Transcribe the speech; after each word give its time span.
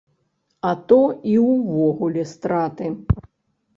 А 0.69 0.71
то 0.91 0.97
і 1.33 1.37
ўвогуле 1.49 2.25
страты. 2.33 2.93